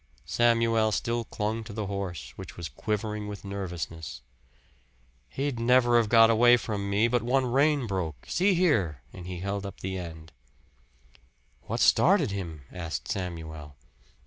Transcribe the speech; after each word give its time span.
Samuel 0.25 0.91
still 0.91 1.25
clung 1.25 1.63
to 1.63 1.73
the 1.73 1.85
horse, 1.85 2.31
which 2.35 2.57
was 2.57 2.69
quivering 2.69 3.27
with 3.27 3.45
nervousness. 3.45 4.23
"He'd 5.29 5.59
never 5.59 5.97
have 5.97 6.09
got 6.09 6.31
away 6.31 6.57
from 6.57 6.89
me, 6.89 7.07
but 7.07 7.21
one 7.21 7.45
rein 7.45 7.85
broke. 7.85 8.25
See 8.27 8.55
here!" 8.55 9.03
And 9.13 9.27
he 9.27 9.41
held 9.41 9.63
up 9.63 9.81
the 9.81 9.99
end. 9.99 10.31
"What 11.67 11.81
started 11.81 12.31
him?" 12.31 12.63
asked 12.71 13.09
Samuel. 13.11 13.75